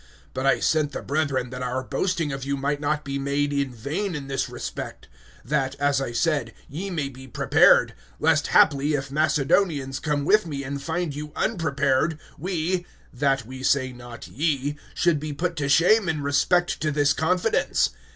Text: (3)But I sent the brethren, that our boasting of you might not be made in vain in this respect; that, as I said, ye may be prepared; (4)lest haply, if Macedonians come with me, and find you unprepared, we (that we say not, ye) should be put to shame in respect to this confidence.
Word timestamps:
(3)But 0.33 0.47
I 0.47 0.59
sent 0.59 0.93
the 0.93 1.03
brethren, 1.03 1.51
that 1.51 1.61
our 1.61 1.83
boasting 1.83 2.31
of 2.31 2.43
you 2.43 2.57
might 2.57 2.79
not 2.81 3.05
be 3.05 3.19
made 3.19 3.53
in 3.53 3.71
vain 3.71 4.15
in 4.15 4.25
this 4.25 4.49
respect; 4.49 5.07
that, 5.45 5.75
as 5.75 6.01
I 6.01 6.11
said, 6.11 6.55
ye 6.67 6.89
may 6.89 7.07
be 7.07 7.27
prepared; 7.27 7.93
(4)lest 8.19 8.47
haply, 8.47 8.95
if 8.95 9.11
Macedonians 9.11 9.99
come 9.99 10.25
with 10.25 10.47
me, 10.47 10.63
and 10.63 10.81
find 10.81 11.13
you 11.13 11.31
unprepared, 11.35 12.17
we 12.39 12.83
(that 13.13 13.45
we 13.45 13.61
say 13.61 13.91
not, 13.93 14.27
ye) 14.27 14.75
should 14.95 15.19
be 15.19 15.33
put 15.33 15.55
to 15.57 15.69
shame 15.69 16.09
in 16.09 16.23
respect 16.23 16.79
to 16.81 16.89
this 16.89 17.13
confidence. 17.13 17.91